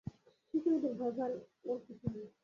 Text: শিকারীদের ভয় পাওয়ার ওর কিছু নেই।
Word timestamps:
শিকারীদের 0.47 0.93
ভয় 0.99 1.13
পাওয়ার 1.17 1.31
ওর 1.65 1.79
কিছু 1.87 2.05
নেই। 2.13 2.27